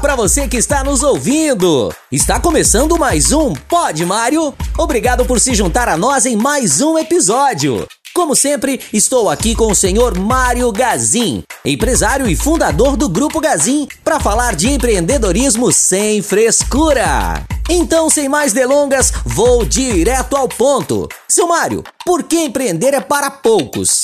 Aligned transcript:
Para 0.00 0.14
você 0.14 0.46
que 0.46 0.56
está 0.56 0.84
nos 0.84 1.02
ouvindo. 1.02 1.92
Está 2.10 2.38
começando 2.38 2.96
mais 2.96 3.32
um 3.32 3.52
Pod 3.52 4.04
Mário. 4.06 4.54
Obrigado 4.78 5.24
por 5.24 5.40
se 5.40 5.54
juntar 5.54 5.88
a 5.88 5.96
nós 5.96 6.24
em 6.24 6.36
mais 6.36 6.80
um 6.80 6.96
episódio. 6.96 7.84
Como 8.14 8.36
sempre, 8.36 8.80
estou 8.92 9.28
aqui 9.28 9.56
com 9.56 9.72
o 9.72 9.74
senhor 9.74 10.16
Mário 10.16 10.70
Gazin, 10.70 11.42
empresário 11.64 12.28
e 12.28 12.36
fundador 12.36 12.96
do 12.96 13.08
Grupo 13.08 13.40
Gazin, 13.40 13.88
para 14.04 14.20
falar 14.20 14.54
de 14.54 14.70
empreendedorismo 14.70 15.72
sem 15.72 16.22
frescura. 16.22 17.44
Então, 17.68 18.08
sem 18.08 18.28
mais 18.28 18.52
delongas, 18.52 19.12
vou 19.24 19.64
direto 19.64 20.36
ao 20.36 20.48
ponto. 20.48 21.08
Seu 21.28 21.48
Mário, 21.48 21.82
por 22.06 22.22
que 22.22 22.44
empreender 22.44 22.94
é 22.94 23.00
para 23.00 23.30
poucos? 23.30 24.02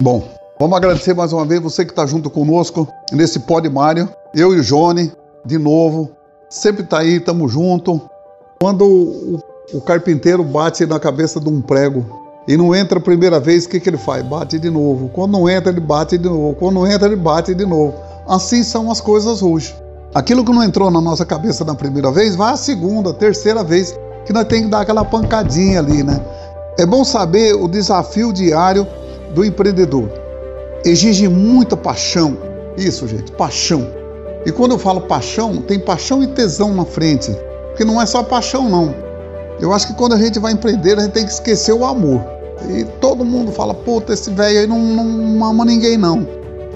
Bom, 0.00 0.28
vamos 0.58 0.76
agradecer 0.76 1.14
mais 1.14 1.32
uma 1.32 1.46
vez 1.46 1.60
você 1.60 1.84
que 1.84 1.92
está 1.92 2.04
junto 2.04 2.28
conosco 2.28 2.88
nesse 3.12 3.40
Pod 3.40 3.68
Mário. 3.68 4.12
Eu 4.34 4.54
e 4.54 4.60
o 4.60 4.62
Johnny, 4.62 5.12
de 5.44 5.58
novo, 5.58 6.10
sempre 6.48 6.82
tá 6.84 7.00
aí, 7.00 7.20
tamo 7.20 7.46
junto. 7.48 8.00
Quando 8.58 8.86
o, 8.86 9.40
o 9.74 9.80
carpinteiro 9.80 10.42
bate 10.42 10.86
na 10.86 10.98
cabeça 10.98 11.38
de 11.38 11.50
um 11.50 11.60
prego 11.60 12.04
e 12.48 12.56
não 12.56 12.74
entra 12.74 12.98
a 12.98 13.02
primeira 13.02 13.38
vez, 13.38 13.66
o 13.66 13.68
que, 13.68 13.78
que 13.78 13.90
ele 13.90 13.98
faz? 13.98 14.24
Bate 14.24 14.58
de 14.58 14.70
novo. 14.70 15.10
Quando 15.10 15.32
não 15.32 15.48
entra, 15.48 15.70
ele 15.70 15.80
bate 15.80 16.16
de 16.16 16.28
novo. 16.28 16.54
Quando 16.54 16.74
não 16.74 16.86
entra, 16.86 17.06
ele 17.06 17.16
bate 17.16 17.54
de 17.54 17.66
novo. 17.66 17.94
Assim 18.26 18.62
são 18.62 18.90
as 18.90 19.02
coisas 19.02 19.42
hoje. 19.42 19.76
Aquilo 20.14 20.44
que 20.44 20.52
não 20.52 20.62
entrou 20.62 20.90
na 20.90 21.00
nossa 21.00 21.26
cabeça 21.26 21.62
na 21.64 21.74
primeira 21.74 22.10
vez, 22.10 22.34
vai 22.34 22.54
a 22.54 22.56
segunda, 22.56 23.12
terceira 23.12 23.62
vez, 23.62 23.98
que 24.24 24.32
nós 24.32 24.44
temos 24.44 24.64
que 24.64 24.70
dar 24.70 24.80
aquela 24.80 25.04
pancadinha 25.04 25.78
ali, 25.78 26.02
né? 26.02 26.24
É 26.78 26.86
bom 26.86 27.04
saber 27.04 27.54
o 27.54 27.68
desafio 27.68 28.32
diário 28.32 28.86
do 29.34 29.44
empreendedor. 29.44 30.08
Exige 30.84 31.28
muita 31.28 31.76
paixão. 31.76 32.36
Isso, 32.76 33.06
gente, 33.06 33.30
paixão. 33.32 34.01
E 34.44 34.52
quando 34.52 34.72
eu 34.72 34.78
falo 34.78 35.02
paixão, 35.02 35.58
tem 35.58 35.78
paixão 35.78 36.22
e 36.22 36.26
tesão 36.26 36.74
na 36.74 36.84
frente. 36.84 37.30
Porque 37.68 37.84
não 37.84 38.00
é 38.00 38.06
só 38.06 38.22
paixão, 38.22 38.68
não. 38.68 38.94
Eu 39.60 39.72
acho 39.72 39.86
que 39.86 39.94
quando 39.94 40.14
a 40.14 40.18
gente 40.18 40.38
vai 40.38 40.52
empreender, 40.52 40.98
a 40.98 41.02
gente 41.02 41.12
tem 41.12 41.24
que 41.24 41.32
esquecer 41.32 41.72
o 41.72 41.84
amor. 41.84 42.20
E 42.68 42.84
todo 43.00 43.24
mundo 43.24 43.52
fala, 43.52 43.74
puta, 43.74 44.12
esse 44.12 44.30
velho 44.30 44.60
aí 44.60 44.66
não, 44.66 44.78
não 44.78 45.44
ama 45.46 45.64
ninguém, 45.64 45.96
não. 45.96 46.26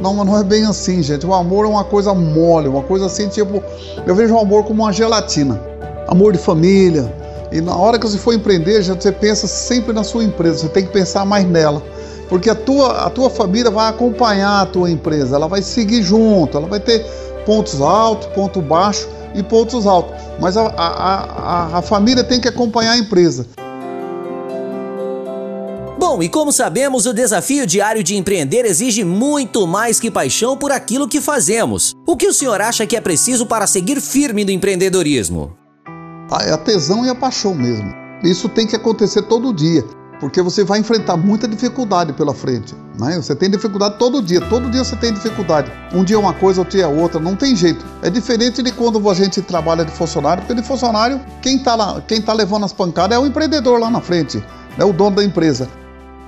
Não, 0.00 0.24
não 0.24 0.38
é 0.38 0.44
bem 0.44 0.64
assim, 0.66 1.02
gente. 1.02 1.26
O 1.26 1.34
amor 1.34 1.64
é 1.64 1.68
uma 1.68 1.84
coisa 1.84 2.14
mole, 2.14 2.68
uma 2.68 2.82
coisa 2.82 3.06
assim, 3.06 3.28
tipo, 3.28 3.62
eu 4.06 4.14
vejo 4.14 4.34
o 4.34 4.38
amor 4.38 4.64
como 4.64 4.82
uma 4.82 4.92
gelatina. 4.92 5.60
Amor 6.06 6.32
de 6.32 6.38
família. 6.38 7.12
E 7.50 7.60
na 7.60 7.76
hora 7.76 7.98
que 7.98 8.06
você 8.06 8.18
for 8.18 8.34
empreender, 8.34 8.82
você 8.82 9.10
pensa 9.12 9.46
sempre 9.46 9.92
na 9.92 10.04
sua 10.04 10.24
empresa, 10.24 10.58
você 10.58 10.68
tem 10.68 10.84
que 10.84 10.92
pensar 10.92 11.24
mais 11.24 11.46
nela. 11.46 11.82
Porque 12.28 12.50
a 12.50 12.54
tua, 12.54 13.06
a 13.06 13.10
tua 13.10 13.30
família 13.30 13.70
vai 13.70 13.88
acompanhar 13.88 14.62
a 14.62 14.66
tua 14.66 14.90
empresa, 14.90 15.36
ela 15.36 15.46
vai 15.46 15.62
seguir 15.62 16.02
junto, 16.02 16.56
ela 16.56 16.66
vai 16.66 16.80
ter 16.80 17.06
pontos 17.46 17.80
altos, 17.80 18.26
ponto 18.34 18.60
baixo 18.60 19.08
e 19.34 19.42
pontos 19.42 19.86
altos. 19.86 20.14
Mas 20.40 20.56
a, 20.56 20.66
a, 20.66 21.76
a, 21.76 21.78
a 21.78 21.82
família 21.82 22.24
tem 22.24 22.40
que 22.40 22.48
acompanhar 22.48 22.92
a 22.92 22.98
empresa. 22.98 23.46
Bom, 25.98 26.22
e 26.22 26.28
como 26.28 26.52
sabemos, 26.52 27.06
o 27.06 27.14
desafio 27.14 27.66
diário 27.66 28.02
de 28.02 28.16
empreender 28.16 28.66
exige 28.66 29.02
muito 29.02 29.66
mais 29.66 29.98
que 29.98 30.10
paixão 30.10 30.56
por 30.56 30.70
aquilo 30.70 31.08
que 31.08 31.20
fazemos. 31.20 31.94
O 32.06 32.16
que 32.16 32.26
o 32.26 32.34
senhor 32.34 32.60
acha 32.60 32.86
que 32.86 32.96
é 32.96 33.00
preciso 33.00 33.46
para 33.46 33.66
seguir 33.66 34.00
firme 34.00 34.44
no 34.44 34.50
empreendedorismo? 34.50 35.56
É 36.42 36.52
a 36.52 36.58
tesão 36.58 37.04
e 37.06 37.08
a 37.08 37.14
paixão 37.14 37.54
mesmo. 37.54 37.94
Isso 38.22 38.48
tem 38.48 38.66
que 38.66 38.76
acontecer 38.76 39.22
todo 39.22 39.54
dia 39.54 39.84
porque 40.20 40.40
você 40.40 40.64
vai 40.64 40.78
enfrentar 40.78 41.16
muita 41.16 41.46
dificuldade 41.46 42.12
pela 42.12 42.34
frente. 42.34 42.74
Né? 42.98 43.16
Você 43.16 43.34
tem 43.34 43.50
dificuldade 43.50 43.96
todo 43.98 44.22
dia, 44.22 44.40
todo 44.40 44.70
dia 44.70 44.82
você 44.82 44.96
tem 44.96 45.12
dificuldade. 45.12 45.70
Um 45.92 46.02
dia 46.02 46.16
é 46.16 46.18
uma 46.18 46.32
coisa, 46.32 46.60
outro 46.60 46.76
dia 46.76 46.84
é 46.84 46.88
outra, 46.88 47.20
não 47.20 47.36
tem 47.36 47.54
jeito. 47.54 47.84
É 48.02 48.08
diferente 48.08 48.62
de 48.62 48.72
quando 48.72 49.08
a 49.08 49.14
gente 49.14 49.42
trabalha 49.42 49.84
de 49.84 49.92
funcionário, 49.92 50.42
porque 50.42 50.60
de 50.60 50.66
funcionário, 50.66 51.20
quem 51.42 51.56
está 51.56 52.00
tá 52.24 52.32
levando 52.32 52.64
as 52.64 52.72
pancadas 52.72 53.16
é 53.16 53.20
o 53.20 53.26
empreendedor 53.26 53.78
lá 53.78 53.90
na 53.90 54.00
frente, 54.00 54.42
é 54.78 54.84
o 54.84 54.92
dono 54.92 55.16
da 55.16 55.24
empresa. 55.24 55.68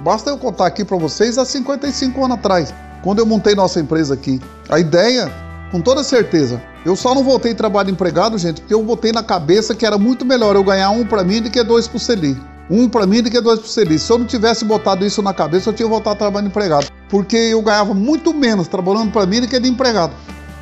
Basta 0.00 0.30
eu 0.30 0.38
contar 0.38 0.66
aqui 0.66 0.84
para 0.84 0.96
vocês 0.96 1.38
há 1.38 1.44
55 1.44 2.24
anos 2.24 2.38
atrás, 2.38 2.74
quando 3.02 3.18
eu 3.18 3.26
montei 3.26 3.54
nossa 3.54 3.80
empresa 3.80 4.14
aqui. 4.14 4.40
A 4.68 4.78
ideia, 4.78 5.32
com 5.72 5.80
toda 5.80 6.04
certeza, 6.04 6.62
eu 6.84 6.94
só 6.94 7.14
não 7.14 7.24
voltei 7.24 7.52
a 7.52 7.54
trabalhar 7.54 7.90
empregado, 7.90 8.38
gente, 8.38 8.60
porque 8.60 8.74
eu 8.74 8.82
botei 8.82 9.12
na 9.12 9.22
cabeça 9.22 9.74
que 9.74 9.84
era 9.84 9.98
muito 9.98 10.24
melhor 10.24 10.54
eu 10.54 10.62
ganhar 10.62 10.90
um 10.90 11.04
para 11.04 11.24
mim 11.24 11.40
do 11.40 11.50
que 11.50 11.62
dois 11.64 11.88
para 11.88 11.96
o 11.96 12.00
Celi. 12.00 12.36
Um 12.70 12.88
para 12.88 13.06
mim 13.06 13.18
e 13.18 13.30
que 13.30 13.40
dois 13.40 13.60
para 13.60 13.66
o 13.66 13.98
Se 13.98 14.12
eu 14.12 14.18
não 14.18 14.26
tivesse 14.26 14.64
botado 14.64 15.04
isso 15.04 15.22
na 15.22 15.32
cabeça, 15.32 15.70
eu 15.70 15.72
tinha 15.72 15.88
voltado 15.88 16.16
a 16.16 16.18
trabalhar 16.18 16.46
empregado. 16.46 16.86
Porque 17.08 17.36
eu 17.36 17.62
ganhava 17.62 17.94
muito 17.94 18.34
menos 18.34 18.68
trabalhando 18.68 19.10
para 19.10 19.24
mim 19.24 19.40
do 19.40 19.48
que 19.48 19.58
de 19.58 19.68
empregado. 19.68 20.12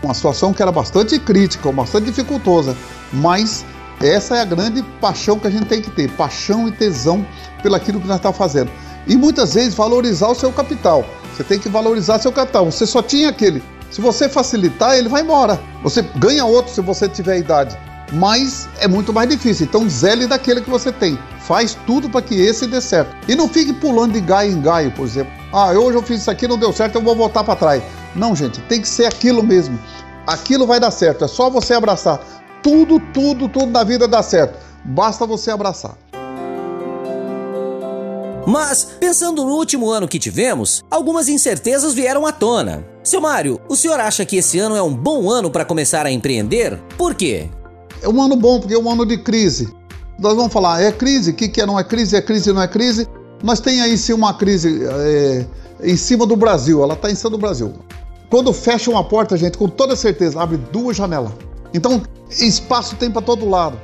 Uma 0.03 0.15
situação 0.15 0.53
que 0.53 0.63
era 0.63 0.71
bastante 0.71 1.19
crítica, 1.19 1.73
bastante 1.73 2.05
dificultosa. 2.05 2.77
Mas 3.13 3.65
essa 4.01 4.37
é 4.37 4.41
a 4.41 4.45
grande 4.45 4.83
paixão 5.01 5.39
que 5.39 5.49
a 5.49 5.51
gente 5.51 5.67
tem 5.67 5.83
que 5.83 5.91
ter. 5.91 6.09
Paixão 6.13 6.69
e 6.69 6.73
tesão 6.73 7.27
pelaquilo 7.63 8.01
que 8.01 8.07
nós 8.07 8.17
estamos 8.17 8.37
fazendo. 8.37 8.71
E 9.07 9.17
muitas 9.17 9.55
vezes 9.55 9.75
valorizar 9.75 10.29
o 10.29 10.35
seu 10.35 10.53
capital. 10.53 11.05
Você 11.35 11.43
tem 11.43 11.59
que 11.59 11.69
valorizar 11.69 12.21
seu 12.21 12.31
capital. 12.31 12.67
Você 12.67 12.87
só 12.87 13.03
tinha 13.03 13.31
aquele. 13.31 13.63
Se 13.91 14.01
você 14.01 14.29
facilitar, 14.29 14.97
ele 14.97 15.09
vai 15.09 15.23
embora. 15.23 15.61
Você 15.83 16.03
ganha 16.17 16.45
outro 16.45 16.73
se 16.73 16.81
você 16.81 17.09
tiver 17.09 17.39
idade. 17.39 17.77
Mas 18.13 18.69
é 18.79 18.87
muito 18.87 19.13
mais 19.13 19.29
difícil. 19.29 19.67
Então 19.67 19.89
zele 19.89 20.27
daquele 20.27 20.61
que 20.61 20.71
você 20.71 20.93
tem. 20.93 21.19
Faz 21.41 21.77
tudo 21.87 22.09
para 22.09 22.23
que 22.23 22.35
esse 22.35 22.67
dê 22.67 22.81
certo. 22.81 23.15
E 23.29 23.35
não 23.35 23.49
fique 23.49 23.73
pulando 23.73 24.13
de 24.13 24.21
gaio 24.21 24.53
em 24.53 24.61
gaio, 24.61 24.91
por 24.93 25.07
exemplo. 25.07 25.33
Ah, 25.53 25.71
hoje 25.73 25.97
eu 25.97 26.03
fiz 26.03 26.21
isso 26.21 26.31
aqui, 26.31 26.47
não 26.47 26.59
deu 26.59 26.73
certo, 26.73 26.97
eu 26.97 27.03
vou 27.03 27.15
voltar 27.15 27.45
para 27.45 27.57
trás. 27.57 27.83
Não, 28.15 28.35
gente, 28.35 28.61
tem 28.63 28.81
que 28.81 28.89
ser 28.89 29.07
aquilo 29.07 29.43
mesmo. 29.43 29.79
Aquilo 30.27 30.67
vai 30.67 30.81
dar 30.81 30.91
certo. 30.91 31.25
É 31.25 31.29
só 31.29 31.51
você 31.51 31.75
abraçar. 31.75 32.21
Tudo, 32.63 33.01
tudo, 33.13 33.49
tudo 33.49 33.67
na 33.67 33.85
vida 33.85 34.09
dá 34.09 34.23
certo. 34.23 34.59
Basta 34.85 35.27
você 35.27 35.51
abraçar. 35.51 35.97
Mas, 38.47 38.85
pensando 39.01 39.45
no 39.45 39.53
último 39.53 39.91
ano 39.91 40.07
que 40.07 40.21
tivemos, 40.21 40.85
algumas 40.89 41.29
incertezas 41.29 41.93
vieram 41.93 42.25
à 42.25 42.33
tona. 42.33 42.87
Seu 43.03 43.21
Mário, 43.21 43.61
o 43.69 43.75
senhor 43.75 43.99
acha 43.99 44.25
que 44.25 44.37
esse 44.37 44.59
ano 44.59 44.77
é 44.77 44.83
um 44.83 44.95
bom 44.95 45.29
ano 45.29 45.51
para 45.51 45.65
começar 45.65 46.07
a 46.07 46.13
empreender? 46.13 46.81
Por 46.97 47.15
quê? 47.15 47.51
É 48.03 48.09
um 48.09 48.23
ano 48.23 48.37
bom, 48.37 48.61
porque 48.61 48.75
é 48.75 48.79
um 48.79 48.91
ano 48.91 49.05
de 49.05 49.19
crise 49.19 49.75
nós 50.19 50.35
vamos 50.35 50.53
falar, 50.53 50.83
é 50.83 50.91
crise, 50.91 51.31
o 51.31 51.35
que, 51.35 51.49
que 51.49 51.61
é, 51.61 51.67
não 51.67 51.79
é 51.79 51.85
crise, 51.85 52.17
é 52.17 52.23
crise, 52.23 52.53
não 52.53 52.63
é 52.63 52.69
crise. 52.69 53.07
Nós 53.43 53.61
tem 53.61 53.81
aí 53.83 53.97
sim 53.99 54.13
uma 54.13 54.33
crise 54.33 54.83
é, 54.85 55.47
em 55.83 55.97
cima 55.97 56.27
do 56.27 56.37
Brasil, 56.37 56.83
ela 56.83 56.95
está 56.95 57.11
em 57.11 57.15
cima 57.15 57.31
do 57.31 57.39
Brasil. 57.39 57.75
Quando 58.31 58.53
fecha 58.53 58.91
uma 58.91 59.05
porta, 59.05 59.37
gente, 59.37 59.59
com 59.59 59.69
toda 59.69 59.95
certeza, 59.95 60.41
abre 60.41 60.57
duas 60.57 60.97
janelas. 60.97 61.33
Então, 61.77 62.03
espaço 62.31 62.97
tem 62.97 63.11
para 63.11 63.21
todo 63.21 63.47
lado. 63.49 63.79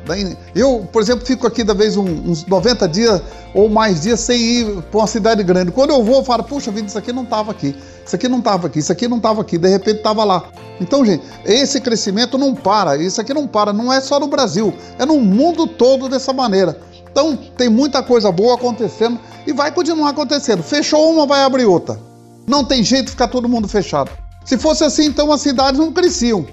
Eu, 0.55 0.89
por 0.91 1.03
exemplo, 1.03 1.27
fico 1.27 1.47
aqui 1.47 1.63
da 1.63 1.75
vez 1.75 1.95
uns 1.95 2.47
90 2.47 2.89
dias 2.89 3.21
ou 3.55 3.69
mais 3.69 4.01
dias 4.01 4.19
sem 4.21 4.41
ir 4.41 4.83
para 4.91 5.01
uma 5.01 5.07
cidade 5.07 5.43
grande. 5.43 5.71
Quando 5.71 5.91
eu 5.91 6.03
vou, 6.03 6.17
eu 6.17 6.25
falo, 6.25 6.43
puxa 6.43 6.71
vida, 6.71 6.87
isso 6.87 6.97
aqui 6.97 7.13
não 7.13 7.25
estava 7.25 7.51
aqui, 7.51 7.77
isso 8.05 8.17
aqui 8.17 8.29
não 8.29 8.39
estava 8.39 8.67
aqui, 8.67 8.79
isso 8.79 8.91
aqui 8.91 9.07
não 9.07 9.19
estava 9.19 9.43
aqui, 9.43 9.59
de 9.59 9.69
repente 9.69 9.99
estava 9.99 10.25
lá. 10.25 10.43
Então, 10.81 11.05
gente, 11.05 11.23
esse 11.45 11.83
crescimento 11.83 12.39
não 12.39 12.55
para, 12.55 12.97
isso 12.97 13.21
aqui 13.21 13.35
não 13.35 13.47
para, 13.47 13.75
não 13.75 13.93
é 13.93 14.01
só 14.01 14.19
no 14.19 14.27
Brasil, 14.27 14.73
é 14.99 15.05
no 15.05 15.21
mundo 15.21 15.67
todo 15.67 16.09
dessa 16.09 16.33
maneira. 16.33 16.81
Então, 17.11 17.37
tem 17.37 17.69
muita 17.69 18.03
coisa 18.03 18.33
boa 18.33 18.55
acontecendo 18.55 19.21
e 19.47 19.53
vai 19.53 19.71
continuar 19.71 20.09
acontecendo. 20.09 20.63
Fechou 20.63 21.13
uma, 21.13 21.27
vai 21.27 21.43
abrir 21.43 21.67
outra. 21.67 22.01
Não 22.49 22.65
tem 22.65 22.83
jeito 22.83 23.05
de 23.05 23.11
ficar 23.11 23.29
todo 23.29 23.47
mundo 23.47 23.69
fechado. 23.69 24.11
Se 24.47 24.57
fosse 24.57 24.83
assim, 24.83 25.05
então 25.05 25.31
as 25.31 25.43
cidades 25.43 25.79
não 25.79 25.93
cresciam. 25.93 26.47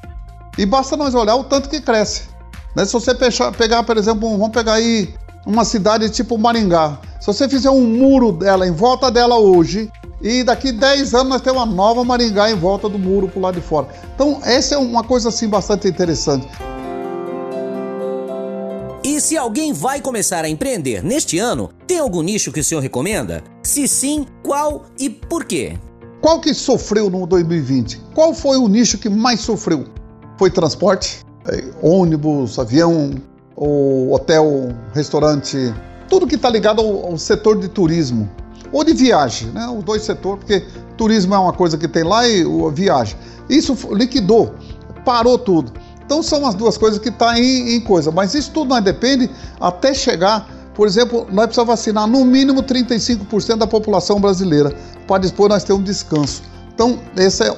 E 0.60 0.66
basta 0.66 0.98
nós 0.98 1.16
olhar 1.16 1.38
o 1.38 1.46
tanto 1.46 1.70
que 1.70 1.80
cresce. 1.80 2.24
Né? 2.76 2.84
Se 2.84 2.92
você 2.92 3.16
pegar, 3.16 3.82
por 3.84 3.96
exemplo, 3.96 4.30
vamos 4.30 4.50
pegar 4.50 4.74
aí 4.74 5.08
uma 5.46 5.64
cidade 5.64 6.10
tipo 6.10 6.38
Maringá. 6.38 7.00
Se 7.22 7.28
você 7.28 7.48
fizer 7.48 7.70
um 7.70 7.88
muro 7.88 8.34
dela 8.34 8.68
em 8.68 8.72
volta 8.74 9.10
dela 9.10 9.38
hoje, 9.38 9.90
e 10.22 10.44
daqui 10.44 10.74
10 10.74 11.14
anos 11.14 11.30
nós 11.30 11.42
temos 11.42 11.64
uma 11.64 11.66
nova 11.66 12.04
Maringá 12.04 12.52
em 12.52 12.56
volta 12.56 12.90
do 12.90 13.00
muro 13.00 13.30
pro 13.30 13.40
lado 13.40 13.56
de 13.56 13.62
fora. 13.66 13.88
Então, 14.14 14.42
essa 14.44 14.76
é 14.76 14.78
uma 14.78 15.02
coisa 15.02 15.30
assim 15.30 15.48
bastante 15.48 15.88
interessante. 15.88 16.46
E 19.02 19.22
se 19.22 19.38
alguém 19.38 19.72
vai 19.72 20.02
começar 20.02 20.44
a 20.44 20.50
empreender 20.50 21.02
neste 21.02 21.40
ano, 21.40 21.70
tem 21.88 22.00
algum 22.00 22.22
nicho 22.22 22.52
que 22.52 22.60
o 22.60 22.64
senhor 22.66 22.82
recomenda? 22.82 23.42
Se 23.64 23.88
sim, 23.88 24.26
qual 24.44 24.84
e 25.00 25.10
por 25.10 25.46
quê? 25.46 25.80
Qual 26.20 26.42
que 26.42 26.54
sofreu 26.54 27.10
no 27.10 27.26
2020? 27.26 28.02
Qual 28.14 28.34
foi 28.34 28.58
o 28.58 28.68
nicho 28.68 28.98
que 28.98 29.08
mais 29.08 29.40
sofreu? 29.40 29.86
Foi 30.40 30.50
transporte, 30.50 31.20
é, 31.50 31.66
ônibus, 31.82 32.58
avião, 32.58 33.12
o 33.58 34.14
hotel, 34.14 34.74
restaurante, 34.94 35.74
tudo 36.08 36.26
que 36.26 36.36
está 36.36 36.50
ligado 36.50 36.80
ao, 36.82 37.08
ao 37.08 37.18
setor 37.18 37.60
de 37.60 37.68
turismo 37.68 38.30
ou 38.72 38.86
de 38.86 38.94
viagem, 38.94 39.50
né? 39.50 39.68
Os 39.68 39.84
dois 39.84 40.02
setores, 40.04 40.40
porque 40.40 40.66
turismo 40.96 41.36
é 41.36 41.38
uma 41.38 41.52
coisa 41.52 41.78
que 41.78 41.90
tem 41.90 42.06
lá 42.06 42.26
e 42.26 42.46
o 42.46 42.72
viagem. 42.72 43.18
Isso 43.50 43.76
liquidou, 43.92 44.56
parou 45.04 45.38
tudo. 45.38 45.74
Então 46.06 46.24
são 46.24 46.48
as 46.48 46.56
duas 46.56 46.78
coisas 46.78 47.00
que 47.00 47.10
estão 47.10 47.28
tá 47.28 47.38
em, 47.38 47.76
em, 47.76 47.82
coisa. 47.82 48.10
Mas 48.10 48.34
isso 48.34 48.52
tudo 48.52 48.70
não 48.70 48.82
depende 48.82 49.30
até 49.60 49.94
chegar, 49.94 50.48
por 50.74 50.88
exemplo, 50.88 51.28
nós 51.30 51.48
precisamos 51.48 51.68
vacinar 51.68 52.08
no 52.08 52.24
mínimo 52.24 52.64
35% 52.64 53.58
da 53.58 53.68
população 53.68 54.22
brasileira 54.22 54.74
para 55.06 55.18
depois 55.18 55.50
nós 55.50 55.66
ter 55.66 55.74
um 55.74 55.84
descanso. 55.84 56.44
Então, 56.74 56.98
esse 57.18 57.44
é 57.44 57.52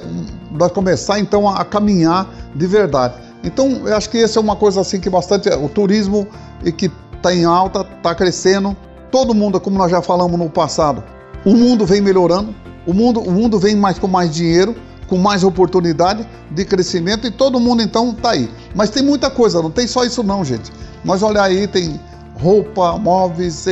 nós 0.52 0.72
começar 0.72 1.18
então 1.18 1.48
a, 1.48 1.64
caminhar 1.64 2.28
de 2.54 2.66
verdade. 2.66 3.14
Então, 3.44 3.86
eu 3.86 3.96
acho 3.96 4.08
que 4.08 4.18
essa 4.18 4.38
é 4.38 4.42
uma 4.42 4.56
coisa 4.56 4.80
assim 4.80 5.00
que 5.00 5.10
bastante 5.10 5.48
o 5.48 5.68
turismo 5.68 6.28
e 6.64 6.70
que 6.70 6.90
está 7.16 7.34
em 7.34 7.44
alta, 7.44 7.86
está 7.96 8.14
crescendo. 8.14 8.76
Todo 9.10 9.34
mundo, 9.34 9.60
como 9.60 9.76
nós 9.76 9.90
já 9.90 10.00
falamos 10.00 10.38
no 10.38 10.48
passado, 10.48 11.02
o 11.44 11.54
mundo 11.54 11.84
vem 11.84 12.00
melhorando, 12.00 12.54
o 12.86 12.94
mundo, 12.94 13.20
o 13.20 13.30
mundo 13.30 13.58
vem 13.58 13.76
mais 13.76 13.98
com 13.98 14.06
mais 14.06 14.32
dinheiro, 14.32 14.76
com 15.08 15.18
mais 15.18 15.44
oportunidade 15.44 16.26
de 16.50 16.64
crescimento 16.64 17.26
e 17.26 17.30
todo 17.30 17.60
mundo 17.60 17.82
então 17.82 18.10
está 18.10 18.30
aí. 18.30 18.48
Mas 18.74 18.90
tem 18.90 19.02
muita 19.02 19.30
coisa, 19.30 19.60
não 19.60 19.70
tem 19.70 19.86
só 19.86 20.04
isso 20.04 20.22
não, 20.22 20.44
gente. 20.44 20.72
Mas 21.04 21.22
olha 21.22 21.42
aí, 21.42 21.66
tem 21.66 22.00
roupa, 22.40 22.96
móveis, 22.98 23.66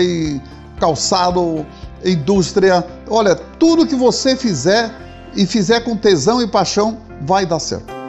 calçado, 0.78 1.64
indústria. 2.04 2.84
Olha, 3.08 3.34
tudo 3.34 3.86
que 3.86 3.94
você 3.94 4.36
fizer 4.36 4.90
e 5.34 5.46
fizer 5.46 5.80
com 5.80 5.96
tesão 5.96 6.40
e 6.40 6.46
paixão, 6.46 6.98
vai 7.22 7.46
dar 7.46 7.60
certo. 7.60 8.00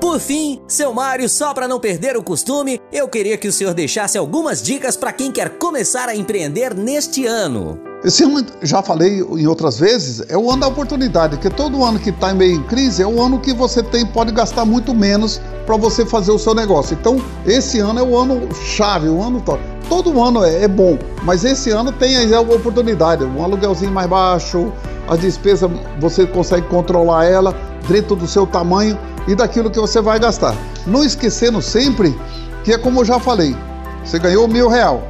Por 0.00 0.20
fim, 0.20 0.60
seu 0.68 0.92
Mário, 0.92 1.28
só 1.28 1.54
para 1.54 1.68
não 1.68 1.80
perder 1.80 2.16
o 2.16 2.22
costume, 2.22 2.80
eu 2.92 3.08
queria 3.08 3.38
que 3.38 3.48
o 3.48 3.52
senhor 3.52 3.72
deixasse 3.72 4.18
algumas 4.18 4.62
dicas 4.62 4.96
para 4.96 5.12
quem 5.12 5.32
quer 5.32 5.56
começar 5.58 6.08
a 6.08 6.14
empreender 6.14 6.74
neste 6.74 7.24
ano. 7.24 7.91
Esse 8.04 8.24
ano, 8.24 8.44
já 8.62 8.82
falei 8.82 9.20
em 9.20 9.46
outras 9.46 9.78
vezes, 9.78 10.24
é 10.28 10.36
o 10.36 10.50
ano 10.50 10.62
da 10.62 10.66
oportunidade, 10.66 11.36
porque 11.36 11.48
todo 11.48 11.84
ano 11.84 12.00
que 12.00 12.10
está 12.10 12.34
meio 12.34 12.56
em 12.56 12.62
crise 12.64 13.00
é 13.00 13.06
o 13.06 13.22
ano 13.22 13.38
que 13.38 13.52
você 13.52 13.80
tem 13.80 14.04
pode 14.04 14.32
gastar 14.32 14.64
muito 14.64 14.92
menos 14.92 15.40
para 15.64 15.76
você 15.76 16.04
fazer 16.04 16.32
o 16.32 16.38
seu 16.38 16.52
negócio. 16.52 16.96
Então, 17.00 17.22
esse 17.46 17.78
ano 17.78 18.00
é 18.00 18.02
o 18.02 18.18
ano 18.18 18.52
chave, 18.54 19.08
o 19.08 19.22
ano 19.22 19.40
top. 19.40 19.62
Todo 19.88 20.20
ano 20.20 20.44
é, 20.44 20.64
é 20.64 20.68
bom, 20.68 20.98
mas 21.22 21.44
esse 21.44 21.70
ano 21.70 21.92
tem 21.92 22.16
aí 22.16 22.34
a 22.34 22.40
oportunidade, 22.40 23.22
um 23.22 23.44
aluguelzinho 23.44 23.92
mais 23.92 24.08
baixo, 24.08 24.72
a 25.06 25.14
despesa 25.14 25.70
você 26.00 26.26
consegue 26.26 26.66
controlar 26.66 27.26
ela 27.26 27.54
dentro 27.86 28.16
do 28.16 28.26
seu 28.26 28.48
tamanho 28.48 28.98
e 29.28 29.34
daquilo 29.36 29.70
que 29.70 29.78
você 29.78 30.00
vai 30.00 30.18
gastar. 30.18 30.56
Não 30.88 31.04
esquecendo 31.04 31.62
sempre 31.62 32.18
que 32.64 32.72
é 32.72 32.78
como 32.78 33.00
eu 33.00 33.04
já 33.04 33.20
falei, 33.20 33.56
você 34.04 34.18
ganhou 34.18 34.48
mil 34.48 34.68
real, 34.68 35.04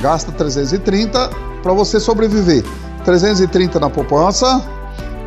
gasta 0.00 0.32
330 0.32 1.45
para 1.66 1.74
você 1.74 1.98
sobreviver. 1.98 2.62
330 3.04 3.80
na 3.80 3.90
poupança 3.90 4.64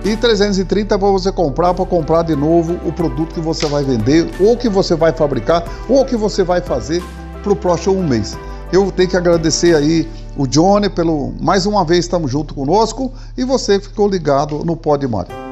e 0.06 0.16
330 0.16 0.98
para 0.98 1.08
você 1.10 1.34
comprar, 1.34 1.74
para 1.74 1.86
comprar 1.86 2.24
de 2.24 2.34
novo 2.34 2.80
o 2.86 2.94
produto 2.94 3.34
que 3.34 3.42
você 3.42 3.66
vai 3.66 3.84
vender, 3.84 4.26
ou 4.40 4.56
que 4.56 4.70
você 4.70 4.96
vai 4.96 5.12
fabricar, 5.12 5.66
ou 5.90 6.06
que 6.06 6.16
você 6.16 6.42
vai 6.42 6.62
fazer 6.62 7.04
para 7.44 7.52
o 7.52 7.56
próximo 7.58 8.02
mês. 8.02 8.38
Eu 8.72 8.90
tenho 8.90 9.10
que 9.10 9.18
agradecer 9.18 9.76
aí 9.76 10.10
o 10.38 10.48
Johnny 10.48 10.90
pelo 10.90 11.34
mais 11.42 11.66
uma 11.66 11.84
vez 11.84 12.06
estamos 12.06 12.32
junto 12.32 12.56
conosco 12.56 13.12
e 13.38 13.44
você 13.44 13.78
ficou 13.78 14.08
ligado 14.08 14.64
no 14.64 14.78
Pode 14.78 15.06
Mário. 15.10 15.49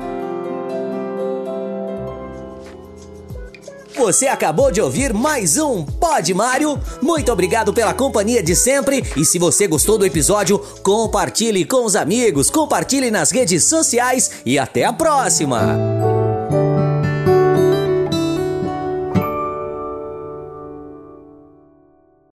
Você 4.08 4.28
acabou 4.28 4.72
de 4.72 4.80
ouvir 4.80 5.14
mais 5.14 5.58
um 5.58 5.84
Pod 5.84 6.34
Mário. 6.34 6.80
Muito 7.02 7.30
obrigado 7.30 7.74
pela 7.74 7.94
companhia 7.94 8.42
de 8.42 8.56
sempre. 8.56 9.04
E 9.18 9.26
se 9.26 9.38
você 9.38 9.68
gostou 9.68 9.98
do 9.98 10.06
episódio, 10.06 10.60
compartilhe 10.82 11.66
com 11.66 11.84
os 11.84 11.94
amigos, 11.94 12.50
compartilhe 12.50 13.12
nas 13.12 13.32
redes 13.32 13.66
sociais 13.66 14.32
e 14.46 14.58
até 14.58 14.86
a 14.86 14.94
próxima. 14.94 16.17